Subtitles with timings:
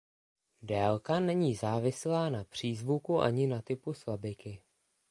[0.61, 4.61] Délka není závislá na přízvuku ani typu slabiky.